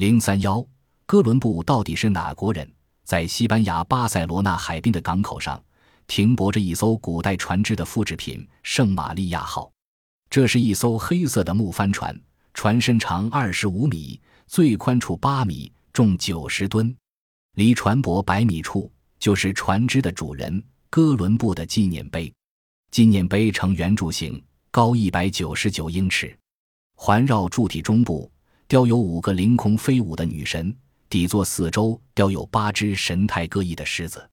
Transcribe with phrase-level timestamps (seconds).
[0.00, 0.66] 零三幺，
[1.04, 2.66] 哥伦布到底是哪国人？
[3.04, 5.62] 在西班牙巴塞罗那海滨的港口上，
[6.06, 9.70] 停泊着一艘古代船只的复制品“圣玛利亚号”。
[10.30, 12.18] 这是一艘黑色的木帆船，
[12.54, 16.96] 船身长二十五米，最宽处八米，重九十吨。
[17.56, 22.32] 离船舶百米处，就是船只的主人哥伦布的纪念碑。
[22.90, 26.34] 纪念碑呈圆柱形，高一百九十九英尺，
[26.96, 28.32] 环绕柱体中部
[28.70, 30.72] 雕有五个凌空飞舞的女神。
[31.08, 34.24] 底座四周雕有八只神态各异的狮子，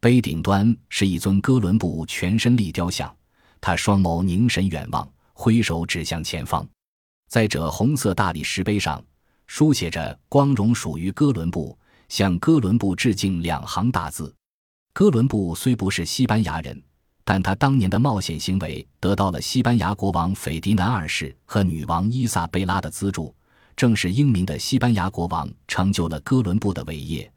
[0.00, 3.14] 碑顶端是一尊哥伦布全身立雕像，
[3.60, 6.66] 他双眸凝神远望，挥手指向前方。
[7.28, 9.04] 在这红色大理石碑上，
[9.46, 11.78] 书写着“光荣属于哥伦布，
[12.08, 14.34] 向哥伦布致敬”两行大字。
[14.94, 16.82] 哥伦布虽不是西班牙人，
[17.22, 23.34] 但他当年的冒险行为得到了西班牙国王斐迪南二世和女王伊萨贝拉的资助。
[23.76, 27.30] 正是英明的西班牙国王成就了哥伦布的伟业，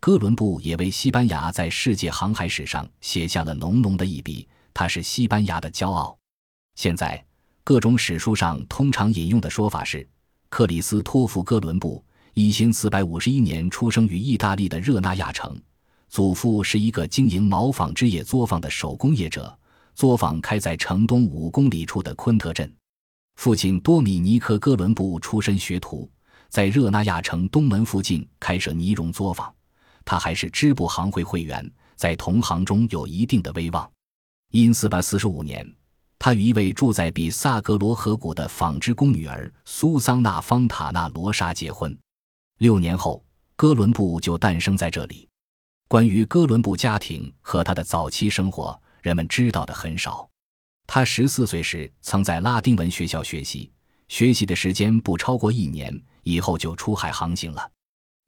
[0.00, 4.46] 哥伦布也为西班牙在世界航海史上写下了浓浓的一笔。
[4.72, 6.18] 他是西班牙的骄傲。
[6.74, 7.24] 现在，
[7.62, 10.04] 各种史书上通常引用的说法是：
[10.48, 15.56] 克里斯托弗·哥伦布，一千四百五十一年出生于意大利的热那亚城，
[16.08, 19.56] 祖父是一个经营毛纺织业作坊的手工业者，
[19.94, 22.68] 作坊开在城东五公里处的昆特镇。
[23.36, 26.10] 父亲多米尼克·哥伦布出身学徒，
[26.48, 29.52] 在热那亚城东门附近开设尼绒作坊。
[30.04, 33.90] 他还是织布行会会员，在同行中有一定的威望。
[34.50, 35.66] 因四百四十五年，
[36.18, 41.96] 他与一位住在比萨格罗河谷的纺织工女儿苏桑娜·方塔纳罗莎结婚。
[42.58, 43.24] 六年后，
[43.56, 45.28] 哥伦布就诞生在这里。
[45.88, 50.28] 关于哥伦布家庭和他的早期生活，人们知道的很少。
[50.86, 53.70] 他十四岁时曾在拉丁文学校学习，
[54.08, 57.70] 学习的时间不超过一年，以后就出海航行了。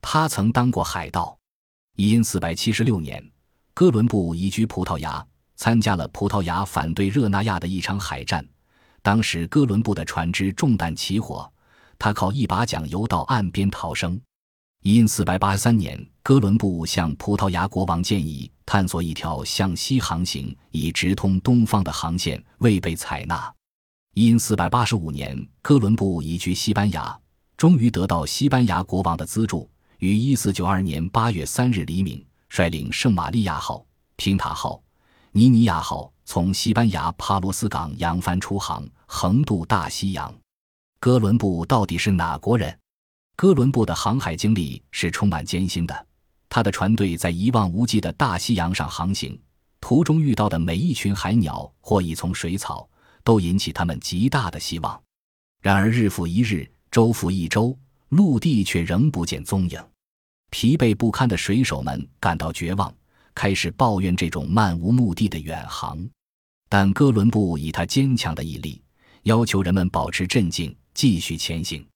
[0.01, 1.37] 他曾当过海盗。
[1.97, 3.27] 因四百七十六年，
[3.73, 8.47] 哥伦布移居葡萄牙，参加了葡萄牙反对热那亚的一场海战。
[9.01, 11.51] 当时哥伦布的船只中弹起火，
[11.99, 14.21] 他靠一把桨游到岸边逃生。
[14.83, 23.51] 因四百八十三年，哥伦布向葡萄牙国王建议探索一条向西航行以直通东方的航线，未被采纳。
[24.15, 27.17] 因四百八十五年，哥伦布移居西班牙，
[27.57, 34.83] 终于得到西班牙国王的资助，于一四九二年八月三日黎明，率领圣玛利亚号、平塔号、
[35.31, 40.35] 尼尼亚号从西班牙帕罗斯港扬帆出航，横渡大西洋。
[40.99, 42.77] 哥伦布到底是哪国人？
[43.37, 46.07] 哥伦布的航海经历是充满艰辛的，
[46.57, 49.39] 他的船队在一望无际的大西洋上航行，
[49.79, 52.89] 途中遇到的每一群海鸟或一丛水草，
[53.23, 54.99] 都引起他们极大的希望。
[55.61, 57.79] 然而日复一日，周复一周，
[58.09, 59.79] 陆地却仍不见踪影。
[60.49, 62.91] 疲惫不堪的水手们感到绝望，
[63.35, 66.09] 开始抱怨这种漫无目的的远航。
[66.71, 68.81] 但哥伦布以他坚强的毅力，
[69.25, 71.87] 要求人们保持镇静，继续前行。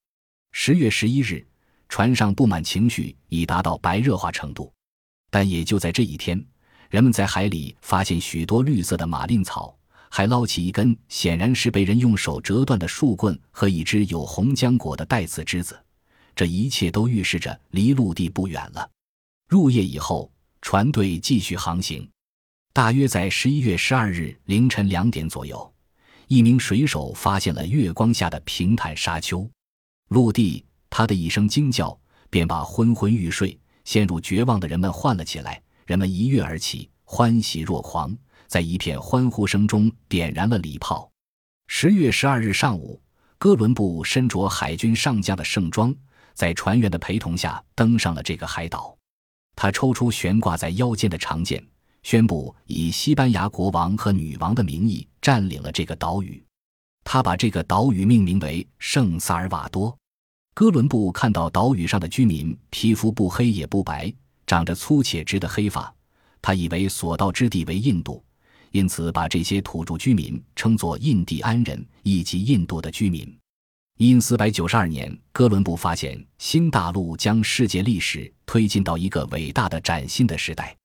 [0.52, 1.46] 十月十一日，
[1.90, 4.72] 船上布满情绪已达到白热化程度，
[5.28, 6.42] 但也就在这一天，
[6.88, 9.76] 人们在海里发现许多绿色的马令草，
[10.08, 15.78] 还捞起一根显然是被人用手折断的树棍和一只有红浆果的带刺枝子。
[16.36, 18.88] 这一切都预示着离陆地不远了。
[19.48, 20.30] 入夜以后，
[20.62, 22.08] 船队继续航行。
[22.72, 25.74] 大约在十一月十二日凌晨两点左右，
[26.28, 29.50] 一名水手发现了月光下的平坦沙丘。
[30.10, 35.62] 陆地，他的一声惊叫，便把昏昏欲睡、陷入绝望的人们唤了起来。
[35.86, 38.14] 人们一跃而起，欢喜若狂，
[38.46, 41.10] 在一片欢呼声中点燃了礼炮。
[41.68, 43.00] 十月十二日上午，
[43.38, 45.94] 哥伦布身着海军上将的盛装，
[46.34, 48.96] 在船员的陪同下登上了这个海岛。
[49.56, 51.64] 他抽出悬挂在腰间的长剑，
[52.02, 56.42] 宣布以西班牙国王和女王的名义占领了这个岛屿。
[57.04, 59.96] 他把这个岛屿命名为圣萨尔瓦多。
[60.54, 64.12] 哥伦布看到岛屿上的居民皮肤不黑也不白，
[64.46, 65.92] 长着粗且直的黑发，
[66.42, 68.22] 他以为所到之地为印度，
[68.72, 73.34] 因此把这些土著居民称作印第安人，以及印度的居民。
[73.96, 80.76] 因四百九十二年，哥伦布发现新大陆将世界历史推进到一个伟大的崭新的时代。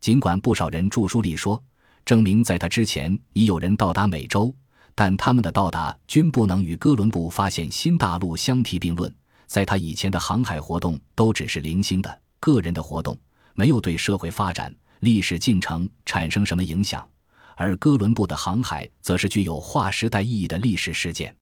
[0.00, 1.60] 尽管不少人著书立说，
[2.04, 4.54] 证明在他之前已有人到达美洲。
[4.96, 9.14] 但他们的到达均不能与哥伦布发现新大陆相提并论。
[9.46, 13.16] 在他以前的航海活动都只是零星的个人的活动，
[13.54, 17.06] 没有对社会发展、历史进程产生什么影响。
[17.54, 21.32] 而哥伦布的航海则是具有划时代意义的历史事件。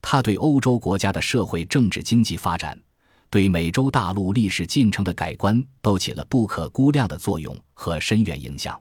[0.00, 2.80] 他对欧洲国家的社会、政治、经济发展，
[3.28, 8.80] 对美洲大陆历史进程的改观都起了不可估量的作用和深远影响。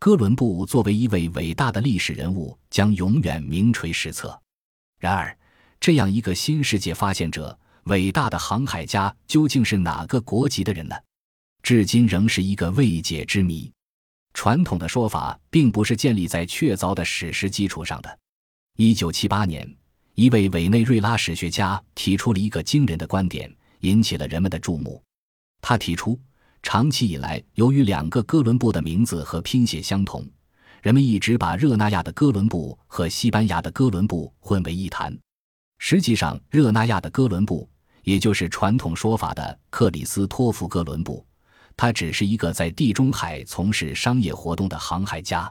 [0.00, 4.40] 哥伦布作为一位伟大的历史人物，将永远名垂史册。
[4.98, 5.36] 然而，
[5.78, 10.96] 这样一个新世界发现者、伟大的航海家，究竟是哪个国籍的人呢？
[11.62, 13.70] 至今仍是一个未解之谜。
[14.32, 18.18] 传统的说法并不是建立在确凿的史实基础上的。
[18.78, 19.70] 一九七八年，
[20.14, 25.02] 一位委内瑞拉史学家提出了一个惊人的观点，引起了人们的注目。
[25.60, 26.18] 他提出，
[26.62, 30.24] 长期以来，由于两个哥伦布的名字和拼写相同，
[30.82, 35.16] 人们一直把热那亚的哥伦布和西班牙的哥伦布混为一谈。
[35.78, 37.68] 实际上，热那亚的哥伦布，
[38.02, 41.26] 也就是传统说法的克里斯托弗·哥伦布。
[41.76, 45.50] 他只是一个在地中海从事商业活动的航海家，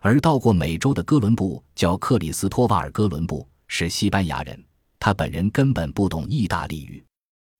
[0.00, 4.64] 而到过美洲的哥伦布叫克里斯托瓦尔·哥伦布，是西班牙人。
[4.98, 7.04] 他本人根本不懂意大利语，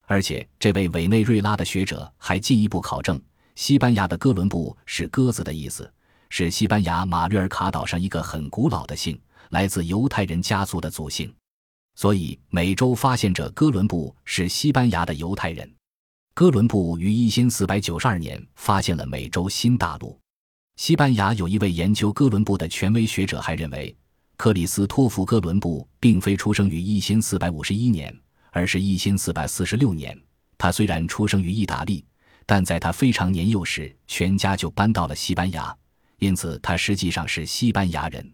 [0.09, 3.21] 而且这位委内瑞拉的学者还进一步考证，
[3.57, 5.93] 西班牙的哥伦布是鸽子的意思，
[6.31, 9.21] 是西班牙马略尔卡岛上一个很古老的姓，
[9.51, 11.31] 来自犹太人家族的祖姓，
[11.95, 15.71] 所以美洲发现者哥伦布是西班牙的犹太人。
[16.33, 20.19] 哥伦布于一千四百九十二年发现了美洲新大陆。
[20.77, 23.95] 西班牙有一位研究哥伦布的权威学者还认为，
[24.39, 28.19] 克里斯托弗·哥伦布并非出生于一千四百五十一年，
[28.51, 30.19] 而是一千四百四十六年。
[30.57, 32.05] 他虽然出生于意大利，
[32.45, 35.77] 但在他非常年幼时，全家就搬到了西班牙，
[36.19, 38.33] 因此他实际上是西班牙人。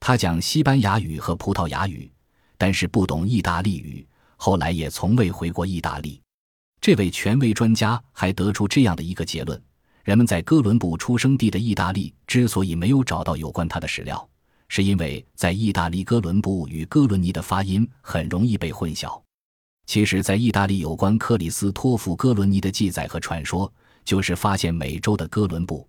[0.00, 2.12] 他讲西班牙语和葡萄牙语，
[2.58, 4.06] 但是不懂意大利语，
[4.36, 6.20] 后来也从未回过意大利。
[6.82, 9.58] 这位权威专家还得出这样的一个结论：
[10.02, 14.28] 人们在哥伦布出生地的意大利之所以没有找到有关他的史料，
[14.68, 19.23] 是因为在意大利哥伦布与哥伦尼的发音很容易被混淆。
[19.86, 23.70] 其实，在意大利有关克里斯托弗·哥伦尼的记载和传说，
[24.04, 25.86] 就是发现美洲的哥伦布。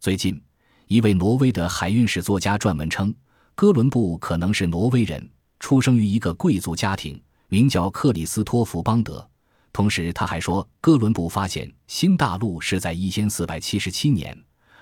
[0.00, 0.40] 最近，
[0.86, 3.14] 一位挪威的海运史作家撰文称，
[3.54, 5.28] 哥伦布可能是挪威人，
[5.60, 9.26] 出生于一个贵族家庭，名叫克里斯托弗·邦德。
[9.72, 14.36] 同时，他还说，哥伦布发现新大陆是在一千四百七十七年，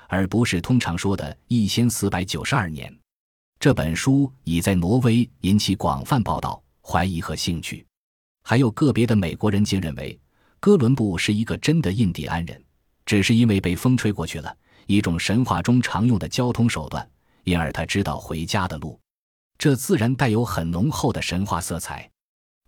[0.08, 2.94] 而不是通常说的一千四百九十二年。
[3.60, 7.84] 这本书已在挪威引起广泛报道、怀疑和兴趣。
[8.48, 10.16] 还有个别的美国人竟认为，
[10.60, 12.62] 哥伦布是一个真的印第安人，
[13.04, 14.56] 只是因为被风吹过去了，
[14.86, 17.04] 一种神话中常用的交通手段，
[17.42, 19.00] 因而他知道回家的路。
[19.58, 22.08] 这自然带有很浓厚的神话色彩。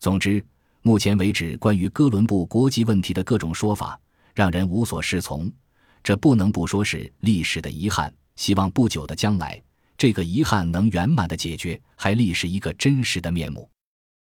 [0.01, 0.45] 总之。
[0.83, 4.01] 目前为止，关于哥伦布国籍问题的各种说法
[4.35, 5.49] 让人无所适从，
[6.03, 8.13] 这不能不说是历史的遗憾。
[8.35, 9.63] 希望不久的将来，
[9.97, 13.69] 这个遗憾能圆满的解决，还历史一个真实的面目。